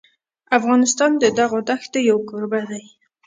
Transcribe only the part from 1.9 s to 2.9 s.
یو کوربه دی.